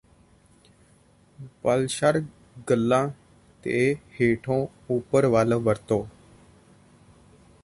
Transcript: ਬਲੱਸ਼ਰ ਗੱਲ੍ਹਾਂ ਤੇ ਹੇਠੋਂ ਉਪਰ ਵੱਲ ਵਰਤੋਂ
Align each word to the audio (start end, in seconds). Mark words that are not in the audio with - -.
ਬਲੱਸ਼ਰ 1.63 2.21
ਗੱਲ੍ਹਾਂ 2.69 3.09
ਤੇ 3.63 3.95
ਹੇਠੋਂ 4.21 4.65
ਉਪਰ 4.89 5.25
ਵੱਲ 5.25 5.55
ਵਰਤੋਂ 5.55 6.03